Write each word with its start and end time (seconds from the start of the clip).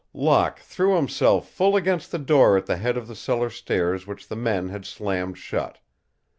Locke 0.15 0.57
threw 0.59 0.95
himself 0.95 1.47
full 1.47 1.75
against 1.75 2.09
the 2.11 2.17
door 2.17 2.57
at 2.57 2.65
the 2.65 2.77
head 2.77 2.97
of 2.97 3.07
the 3.07 3.13
cellar 3.15 3.51
stairs 3.51 4.07
which 4.07 4.27
the 4.29 4.35
men 4.35 4.69
had 4.69 4.83
slammed 4.83 5.37
shut. 5.37 5.77